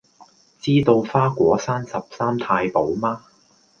[0.59, 3.23] 知道花果山十三太保嗎